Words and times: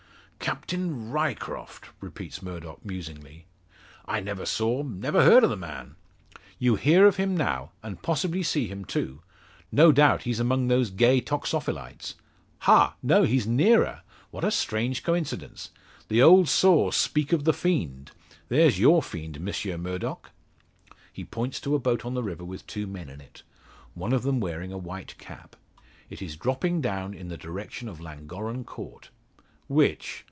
"Captain 0.41 1.11
Ryecroft!" 1.11 1.91
repeats 1.99 2.41
Murdock, 2.41 2.83
musingly; 2.83 3.45
"I 4.05 4.19
never 4.19 4.43
saw 4.43 4.81
never 4.81 5.23
heard 5.23 5.43
of 5.43 5.51
the 5.51 5.55
man!" 5.55 5.97
"You 6.57 6.77
hear 6.77 7.05
of 7.05 7.17
him 7.17 7.37
now, 7.37 7.73
and 7.83 8.01
possibly 8.01 8.41
see 8.41 8.67
him 8.67 8.83
too. 8.83 9.21
No 9.71 9.91
doubt 9.91 10.23
he's 10.23 10.39
among 10.39 10.67
those 10.67 10.89
gay 10.89 11.21
toxophilites 11.21 12.15
Ha! 12.61 12.95
no, 13.03 13.21
he's 13.21 13.45
nearer! 13.45 14.01
What 14.31 14.43
a 14.43 14.49
strange 14.49 15.03
coincidence! 15.03 15.69
The 16.07 16.23
old 16.23 16.49
saw, 16.49 16.89
`speak 16.89 17.31
of 17.31 17.43
the 17.43 17.53
fiend.' 17.53 18.09
There's 18.49 18.79
your 18.79 19.03
fiend, 19.03 19.39
Monsieur 19.41 19.77
Murdock!" 19.77 20.31
He 21.13 21.23
points 21.23 21.61
to 21.61 21.75
a 21.75 21.79
boat 21.79 22.03
on 22.03 22.15
the 22.15 22.23
river 22.23 22.43
with 22.43 22.65
two 22.65 22.87
men 22.87 23.09
in 23.09 23.21
it; 23.21 23.43
one 23.93 24.11
of 24.11 24.23
them 24.23 24.39
wearing 24.39 24.73
a 24.73 24.77
white 24.79 25.15
cap. 25.19 25.55
It 26.09 26.19
is 26.19 26.35
dropping 26.35 26.81
down 26.81 27.13
in 27.13 27.27
the 27.27 27.37
direction 27.37 27.87
of 27.87 28.01
Llangorren 28.01 28.63
Court. 28.65 29.11
"Which?" 29.67 30.17